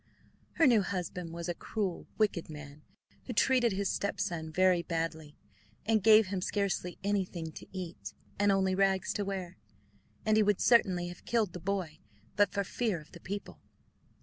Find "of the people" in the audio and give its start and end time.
12.99-13.61